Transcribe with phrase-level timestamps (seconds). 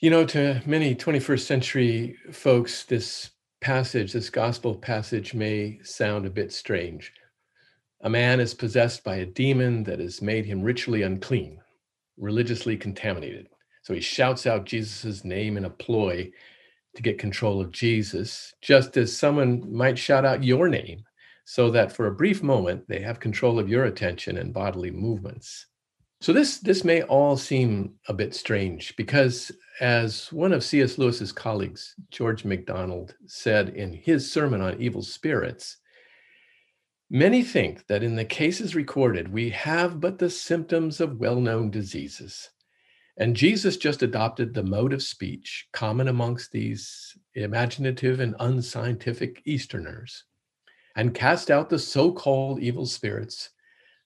[0.00, 3.30] You know, to many 21st century folks, this
[3.60, 7.12] passage, this gospel passage, may sound a bit strange.
[8.02, 11.60] A man is possessed by a demon that has made him ritually unclean,
[12.18, 13.48] religiously contaminated.
[13.82, 16.30] So he shouts out Jesus' name in a ploy
[16.96, 21.04] to get control of Jesus, just as someone might shout out your name,
[21.44, 25.66] so that for a brief moment they have control of your attention and bodily movements.
[26.20, 30.98] So this this may all seem a bit strange because as one of C.S.
[30.98, 35.78] Lewis's colleagues, George MacDonald, said in his sermon on evil spirits,
[37.10, 42.50] many think that in the cases recorded we have but the symptoms of well-known diseases.
[43.16, 50.24] And Jesus just adopted the mode of speech common amongst these imaginative and unscientific Easterners
[50.96, 53.50] and cast out the so called evil spirits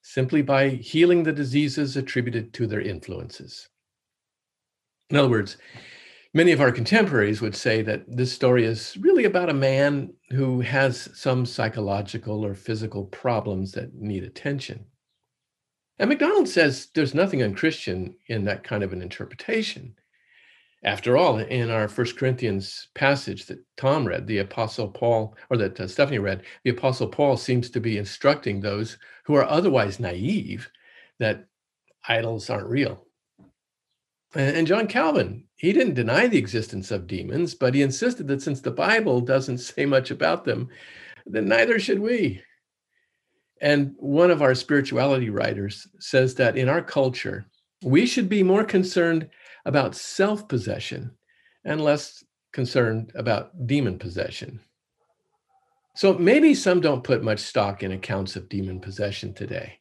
[0.09, 3.69] simply by healing the diseases attributed to their influences.
[5.11, 5.59] In other words,
[6.33, 10.63] many of our contemporaries would say that this story is really about a man who
[10.63, 14.87] has some psychological or physical problems that need attention.
[15.99, 19.95] And MacDonald says there's nothing unchristian in that kind of an interpretation.
[20.85, 25.81] After all, in our First Corinthians passage that Tom read, the Apostle Paul, or that
[25.81, 30.71] uh, Stephanie read, the Apostle Paul seems to be instructing those who are otherwise naive
[31.19, 31.47] that
[32.07, 33.07] idols aren't real.
[34.35, 38.61] And John Calvin, he didn't deny the existence of demons, but he insisted that since
[38.61, 40.69] the Bible doesn't say much about them,
[41.27, 42.43] then neither should we.
[43.61, 47.47] And one of our spirituality writers says that in our culture,
[47.83, 49.29] we should be more concerned
[49.69, 51.11] about self possession
[51.63, 54.59] and less concerned about demon possession.
[55.95, 59.79] So maybe some don't put much stock in accounts of demon possession today.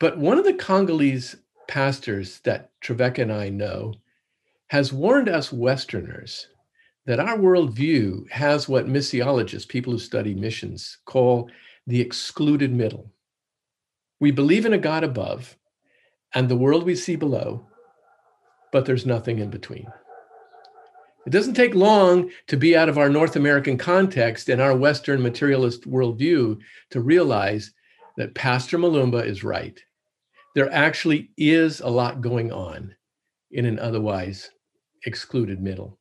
[0.00, 1.36] But one of the Congolese
[1.68, 3.94] pastors that Trevecca and I know
[4.68, 6.48] has warned us Westerners
[7.04, 11.50] that our worldview has what missiologists, people who study missions, call
[11.86, 13.12] the excluded middle.
[14.20, 15.54] We believe in a God above
[16.34, 17.66] and the world we see below,
[18.72, 19.86] but there's nothing in between.
[21.24, 25.22] It doesn't take long to be out of our North American context and our Western
[25.22, 26.58] materialist worldview
[26.90, 27.72] to realize
[28.16, 29.78] that Pastor Malumba is right.
[30.54, 32.94] There actually is a lot going on
[33.52, 34.50] in an otherwise
[35.06, 35.98] excluded middle.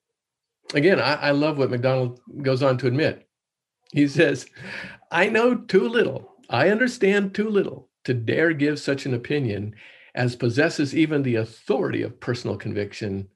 [0.74, 3.28] Again, I, I love what MacDonald goes on to admit.
[3.92, 4.48] He says,
[5.12, 9.76] I know too little, I understand too little to dare give such an opinion
[10.14, 13.28] as possesses even the authority of personal conviction.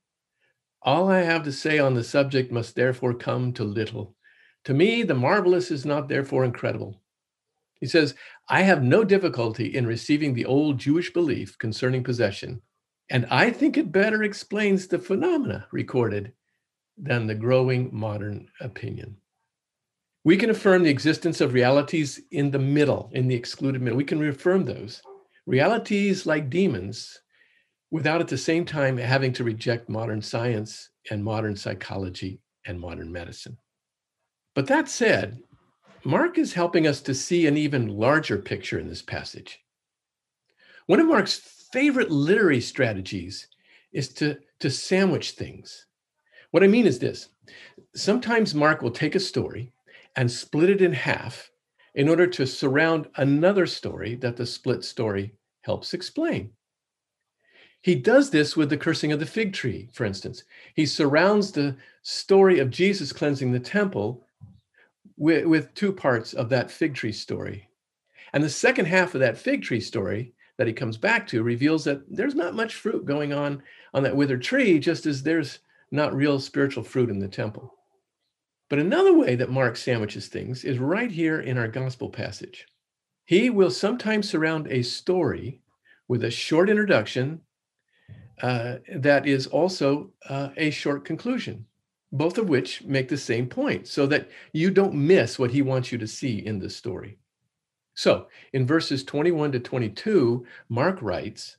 [0.81, 4.15] All I have to say on the subject must therefore come to little.
[4.65, 7.01] To me, the marvelous is not therefore incredible.
[7.79, 8.15] He says,
[8.49, 12.61] I have no difficulty in receiving the old Jewish belief concerning possession,
[13.09, 16.33] and I think it better explains the phenomena recorded
[16.97, 19.17] than the growing modern opinion.
[20.23, 23.97] We can affirm the existence of realities in the middle, in the excluded middle.
[23.97, 25.01] We can reaffirm those
[25.45, 27.19] realities like demons
[27.91, 33.11] without at the same time having to reject modern science and modern psychology and modern
[33.11, 33.57] medicine.
[34.53, 35.39] But that said,
[36.03, 39.59] Mark is helping us to see an even larger picture in this passage.
[40.87, 41.35] One of Mark's
[41.73, 43.47] favorite literary strategies
[43.91, 45.85] is to, to sandwich things.
[46.51, 47.29] What I mean is this
[47.95, 49.71] sometimes Mark will take a story
[50.15, 51.49] and split it in half
[51.95, 56.51] in order to surround another story that the split story helps explain.
[57.81, 60.43] He does this with the cursing of the fig tree, for instance.
[60.75, 64.25] He surrounds the story of Jesus cleansing the temple
[65.17, 67.69] with, with two parts of that fig tree story.
[68.33, 71.83] And the second half of that fig tree story that he comes back to reveals
[71.85, 73.61] that there's not much fruit going on
[73.93, 75.59] on that withered tree, just as there's
[75.91, 77.73] not real spiritual fruit in the temple.
[78.69, 82.65] But another way that Mark sandwiches things is right here in our gospel passage.
[83.25, 85.61] He will sometimes surround a story
[86.07, 87.41] with a short introduction
[88.41, 91.65] uh, that is also uh, a short conclusion,
[92.11, 95.91] both of which make the same point so that you don't miss what he wants
[95.91, 97.17] you to see in the story.
[97.95, 101.57] So in verses 21 to 22, Mark writes,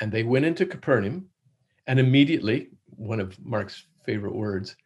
[0.00, 1.28] And they went into Capernaum,
[1.86, 4.76] and immediately, one of Mark's favorite words,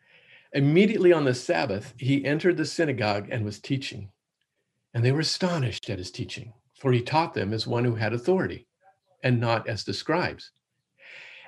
[0.52, 4.10] Immediately on the Sabbath, he entered the synagogue and was teaching.
[4.94, 8.12] And they were astonished at his teaching, for he taught them as one who had
[8.12, 8.66] authority
[9.22, 10.50] and not as the scribes.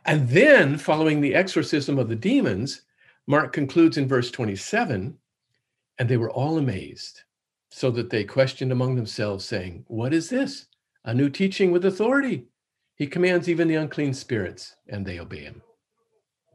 [0.06, 2.82] And then, following the exorcism of the demons,
[3.26, 5.18] Mark concludes in verse 27
[5.98, 7.22] and they were all amazed,
[7.70, 10.66] so that they questioned among themselves, saying, What is this?
[11.04, 12.46] A new teaching with authority.
[12.96, 15.62] He commands even the unclean spirits, and they obey him.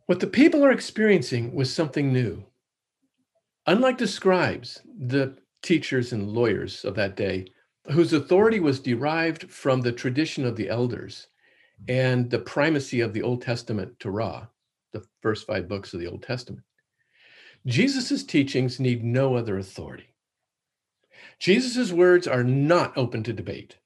[0.10, 2.44] What the people are experiencing was something new.
[3.68, 7.46] Unlike the scribes, the teachers and lawyers of that day,
[7.92, 11.28] whose authority was derived from the tradition of the elders
[11.88, 14.50] and the primacy of the Old Testament Torah,
[14.94, 16.66] the first five books of the Old Testament.
[17.68, 20.16] Jesus' teachings need no other authority.
[21.38, 23.78] Jesus' words are not open to debate.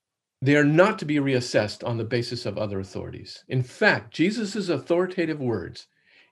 [0.41, 3.43] They are not to be reassessed on the basis of other authorities.
[3.49, 5.87] In fact, Jesus' authoritative words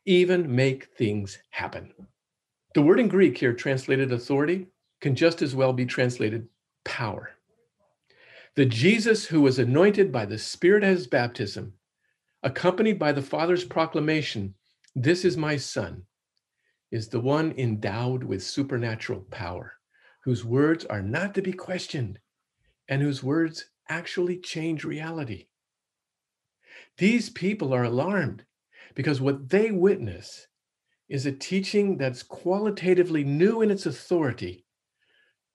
[0.05, 1.93] even make things happen.
[2.73, 4.67] The word in Greek here translated authority
[5.01, 6.47] can just as well be translated
[6.85, 7.31] power.
[8.55, 11.73] The Jesus who was anointed by the Spirit at his baptism,
[12.43, 14.55] accompanied by the Father's proclamation,
[14.95, 16.03] This is my Son,
[16.91, 19.73] is the one endowed with supernatural power,
[20.23, 22.19] whose words are not to be questioned,
[22.89, 25.47] and whose words actually change reality.
[26.97, 28.43] These people are alarmed
[28.95, 30.47] because what they witness
[31.09, 34.65] is a teaching that's qualitatively new in its authority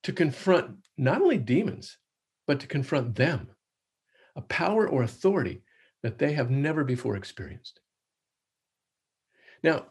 [0.03, 1.97] to confront not only demons,
[2.45, 3.49] but to confront them,
[4.35, 5.63] a power or authority
[6.03, 7.79] that they have never before experienced.
[9.63, 9.87] Now,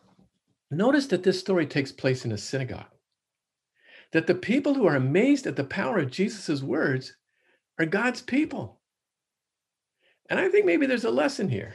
[0.70, 2.86] notice that this story takes place in a synagogue,
[4.12, 7.16] that the people who are amazed at the power of Jesus' words
[7.78, 8.80] are God's people.
[10.30, 11.74] And I think maybe there's a lesson here.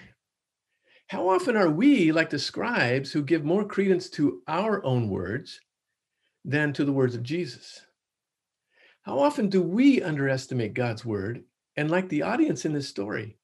[1.11, 5.59] How often are we like the scribes who give more credence to our own words
[6.45, 7.85] than to the words of Jesus?
[9.01, 11.43] How often do we underestimate God's word
[11.75, 13.37] and, like the audience in this story,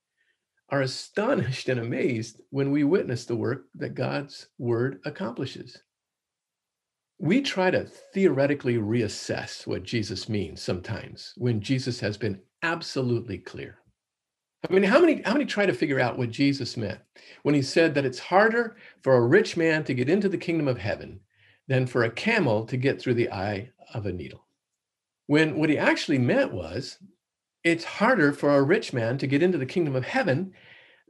[0.69, 5.77] are astonished and amazed when we witness the work that God's word accomplishes?
[7.19, 7.83] We try to
[8.13, 13.79] theoretically reassess what Jesus means sometimes when Jesus has been absolutely clear.
[14.67, 16.99] I mean, how many how many try to figure out what Jesus meant
[17.43, 20.67] when he said that it's harder for a rich man to get into the kingdom
[20.67, 21.19] of heaven
[21.67, 24.47] than for a camel to get through the eye of a needle?
[25.27, 26.97] When what he actually meant was
[27.63, 30.53] it's harder for a rich man to get into the kingdom of heaven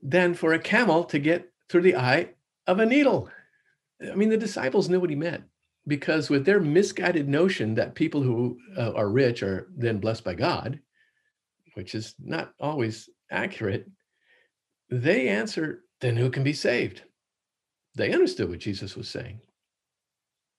[0.02, 2.30] than for a camel to get through the eye
[2.66, 3.30] of a needle.
[4.02, 5.44] I mean, the disciples knew what he meant
[5.88, 10.36] because with their misguided notion that people who uh, are rich are then blessed by
[10.36, 10.80] God,
[11.76, 13.90] which is not always accurate,
[14.90, 17.04] they answer, then who can be saved?
[17.96, 19.42] They understood what Jesus was saying.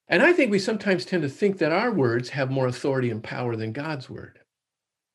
[0.08, 3.22] And I think we sometimes tend to think that our words have more authority and
[3.22, 4.38] power than God's word.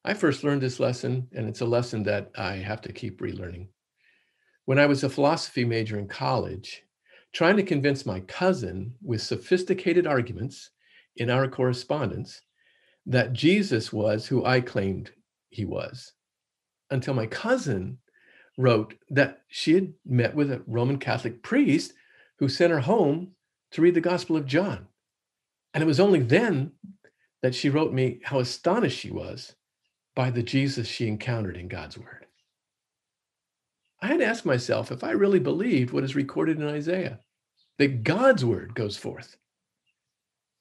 [0.06, 3.68] I first learned this lesson, and it's a lesson that I have to keep relearning.
[4.66, 6.84] When I was a philosophy major in college,
[7.34, 10.70] trying to convince my cousin with sophisticated arguments
[11.18, 12.42] in our correspondence
[13.06, 15.12] that Jesus was who I claimed
[15.50, 16.14] he was
[16.94, 17.98] until my cousin
[18.58, 21.94] wrote that she had met with a Roman Catholic priest
[22.38, 23.32] who sent her home
[23.72, 24.88] to read the Gospel of John.
[25.74, 26.74] And it was only then
[27.42, 29.56] that she wrote me how astonished she was
[30.16, 32.28] by the Jesus she encountered in God's Word.
[34.00, 37.20] I had to ask myself if I really believed what is recorded in Isaiah
[37.80, 39.36] that God's Word goes forth.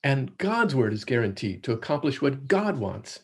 [0.03, 3.21] And God's Word is guaranteed to accomplish what God wants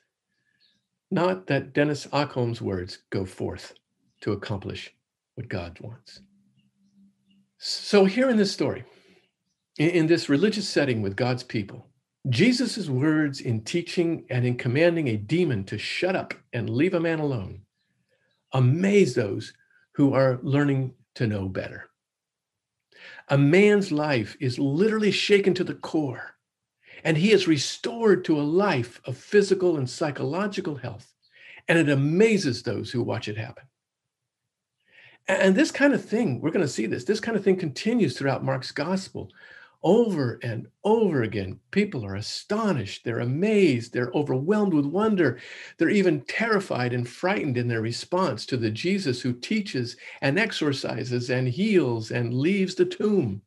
[1.11, 3.75] not that Dennis Okholm's words go forth
[4.21, 4.95] to accomplish
[5.35, 6.21] what God wants.
[7.59, 8.85] So, here in this story,
[9.79, 11.87] in this religious setting with God's people,
[12.29, 17.01] Jesus' words in teaching and in commanding a demon to shut up and leave a
[17.01, 17.63] man alone
[18.53, 19.53] amaze those
[19.93, 21.89] who are learning to know better.
[23.29, 26.38] A man's life is literally shaken to the core
[27.09, 31.11] and he is restored to a life of physical and psychological health.
[31.67, 33.65] And it amazes those who watch it happen.
[35.27, 38.15] And this kind of thing, we're going to see this, this kind of thing continues
[38.15, 39.31] throughout Mark's gospel.
[39.83, 45.41] Over and over again, people are astonished, they're amazed, they're overwhelmed with wonder.
[45.79, 51.31] They're even terrified and frightened in their response to the Jesus who teaches and exorcises
[51.31, 53.41] and heals and leaves the tomb.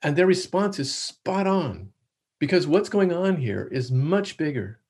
[0.00, 1.90] And their response is spot on
[2.38, 4.80] because what's going on here is much bigger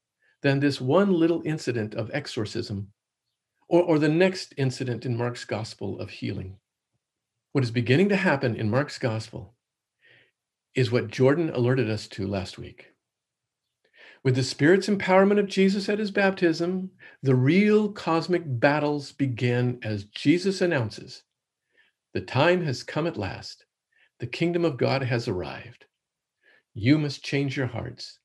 [0.43, 2.89] than this one little incident of exorcism
[3.69, 6.57] or, or the next incident in Mark's gospel of healing.
[7.53, 9.55] What is beginning to happen in Mark's gospel
[10.75, 12.93] is what Jordan alerted us to last week.
[14.23, 16.91] With the Spirit's empowerment of Jesus at his baptism,
[17.23, 21.23] the real cosmic battles begin as Jesus announces
[22.13, 23.65] The time has come at last.
[24.19, 25.85] The kingdom of God has arrived.
[26.77, 28.21] You must change your hearts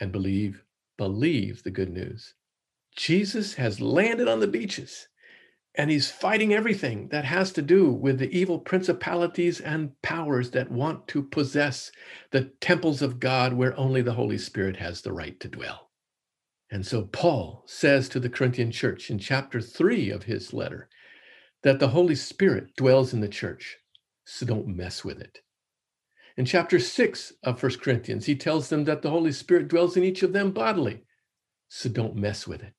[0.00, 0.64] and believe,
[0.98, 2.34] believe the good news.
[2.96, 5.06] Jesus has landed on the beaches
[5.74, 10.70] And he's fighting everything that has to do with the evil principalities and powers that
[10.70, 11.92] want to possess
[12.32, 15.90] the temples of God where only the Holy Spirit has the right to dwell.
[16.70, 20.88] And so Paul says to the Corinthian church in chapter three of his letter
[21.64, 23.78] that the Holy Spirit dwells in the church,
[24.26, 25.40] so don't mess with it.
[26.36, 30.04] In chapter six of First Corinthians, he tells them that the Holy Spirit dwells in
[30.04, 31.04] each of them bodily,
[31.68, 32.74] so don't mess with it.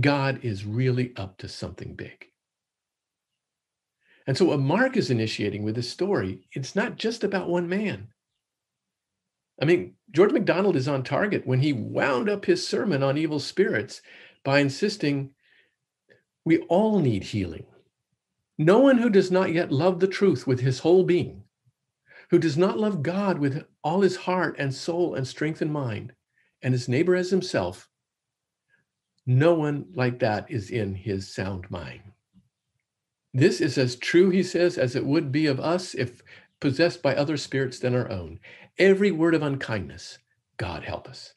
[0.00, 2.26] God is really up to something big.
[4.26, 8.08] And so, what Mark is initiating with this story, it's not just about one man.
[9.60, 13.40] I mean, George MacDonald is on target when he wound up his sermon on evil
[13.40, 14.00] spirits
[14.44, 15.34] by insisting
[16.44, 17.66] we all need healing.
[18.56, 21.44] No one who does not yet love the truth with his whole being,
[22.30, 26.12] who does not love God with all his heart and soul and strength and mind,
[26.62, 27.88] and his neighbor as himself,
[29.26, 32.02] no one like that is in his sound mind.
[33.34, 36.22] This is as true, he says, as it would be of us if
[36.60, 38.38] possessed by other spirits than our own.
[38.78, 40.18] Every word of unkindness,
[40.56, 41.34] God help us.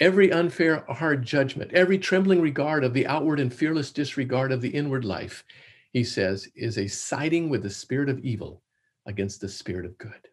[0.00, 4.70] Every unfair, hard judgment, every trembling regard of the outward and fearless disregard of the
[4.70, 5.44] inward life,
[5.92, 8.63] he says, is a siding with the spirit of evil
[9.06, 10.28] against the spirit of good.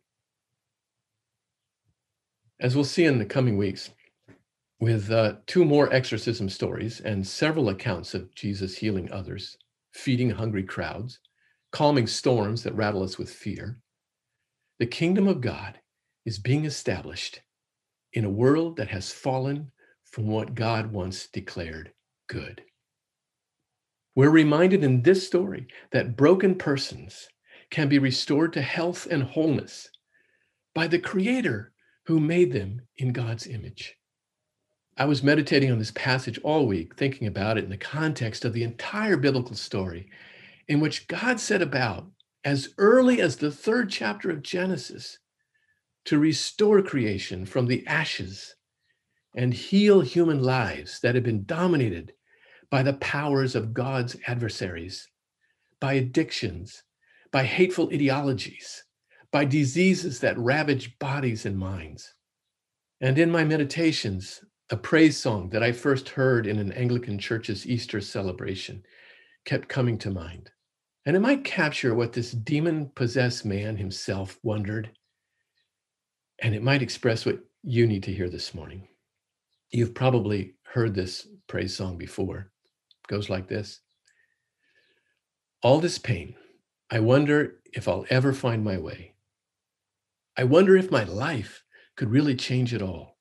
[2.60, 3.90] As we'll see in the coming weeks,
[4.80, 9.58] with uh, two more exorcism stories and several accounts of Jesus healing others,
[9.94, 11.20] feeding hungry crowds,
[11.72, 13.80] calming storms that rattle us with fear,
[14.80, 15.80] the kingdom of God
[16.26, 17.42] is being established
[18.14, 19.72] in a world that has fallen
[20.04, 21.92] from what God once declared
[22.28, 22.64] good.
[24.16, 27.30] We're reminded in this story that broken persons
[27.72, 29.90] can be restored to health and wholeness
[30.76, 31.74] by the Creator
[32.06, 33.96] who made them in God's image.
[34.98, 38.54] I was meditating on this passage all week, thinking about it in the context of
[38.54, 40.10] the entire biblical story,
[40.68, 42.08] in which God set about,
[42.44, 45.18] as early as the third chapter of Genesis,
[46.06, 48.56] to restore creation from the ashes
[49.36, 52.14] and heal human lives that had been dominated
[52.70, 55.08] by the powers of God's adversaries,
[55.80, 56.84] by addictions,
[57.32, 58.84] by hateful ideologies,
[59.32, 62.14] by diseases that ravage bodies and minds.
[63.00, 67.66] And in my meditations, a praise song that I first heard in an Anglican church's
[67.68, 68.84] Easter celebration
[69.46, 70.50] kept coming to mind.
[71.06, 74.92] And it might capture what this demon possessed man himself wondered
[76.42, 78.88] and it might express what you need to hear this morning.
[79.70, 82.52] You've probably heard this praise song before.
[83.04, 83.80] It goes like this
[85.62, 86.36] All this pain,
[86.94, 89.14] I wonder if I'll ever find my way.
[90.38, 91.64] I wonder if my life
[91.96, 93.18] could really change it all.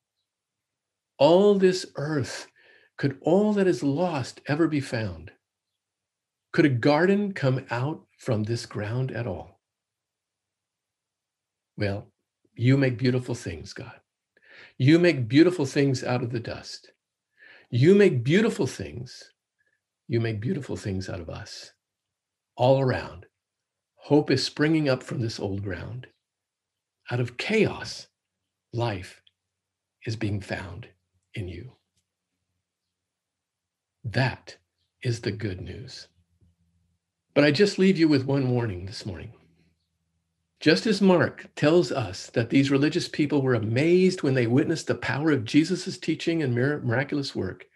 [1.18, 2.48] All this earth,
[2.96, 5.30] could all that is lost ever be found?
[6.52, 9.60] Could a garden come out from this ground at all?
[11.76, 12.08] Well,
[12.54, 14.00] you make beautiful things, God.
[14.78, 16.90] You make beautiful things out of the dust.
[17.70, 19.32] You make beautiful things.
[20.08, 21.72] You make beautiful things out of us.
[22.56, 23.26] All around,
[24.04, 26.06] hope is springing up from this old ground.
[27.10, 28.08] Out of chaos,
[28.72, 29.22] life
[30.04, 30.88] is being found
[31.34, 31.72] in you.
[34.04, 34.56] That
[35.02, 36.08] is the good news.
[37.34, 39.32] But I just leave you with one warning this morning.
[40.58, 44.94] Just as Mark tells us that these religious people were amazed when they witnessed the
[44.94, 47.66] power of Jesus' teaching and miraculous work,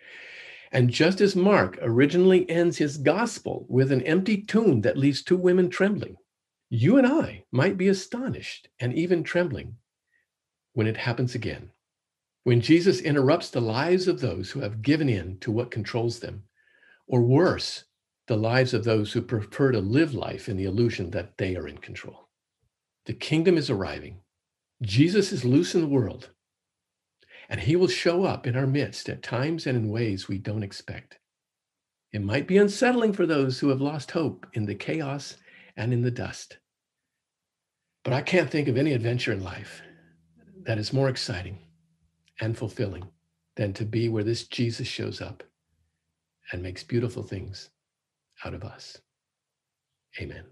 [0.74, 5.36] and just as Mark originally ends his gospel with an empty tomb that leaves two
[5.36, 6.16] women trembling,
[6.68, 9.76] you and I might be astonished and even trembling
[10.72, 11.70] when it happens again.
[12.42, 16.42] When Jesus interrupts the lives of those who have given in to what controls them,
[17.06, 17.84] or worse,
[18.26, 21.68] the lives of those who prefer to live life in the illusion that they are
[21.68, 22.28] in control.
[23.06, 24.22] The kingdom is arriving.
[24.82, 26.30] Jesus is loose in the world,
[27.54, 30.64] and he will show up in our midst at times and in ways we don't
[30.64, 31.20] expect.
[32.12, 35.36] It might be unsettling for those who have lost hope in the chaos
[35.76, 36.58] and in the dust.
[38.02, 39.82] But I can't think of any adventure in life
[40.64, 41.58] that is more exciting
[42.40, 43.06] and fulfilling
[43.54, 45.44] than to be where this Jesus shows up
[46.50, 47.70] and makes beautiful things
[48.44, 48.98] out of us.
[50.20, 50.44] Amen.